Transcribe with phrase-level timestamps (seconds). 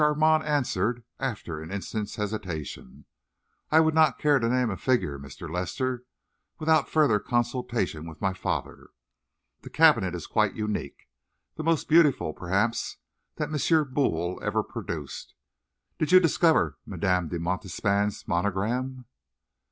[0.01, 3.05] Armand answered, after an instant's hesitation,
[3.69, 5.47] "I would not care to name a figure, Mr.
[5.47, 6.05] Lester,
[6.57, 8.89] without further consultation with my father.
[9.61, 11.07] The cabinet is quite unique
[11.55, 12.97] the most beautiful, perhaps,
[13.35, 13.93] that M.
[13.93, 15.35] Boule ever produced.
[15.99, 19.05] Did you discover Madame de Montespan's monogram?"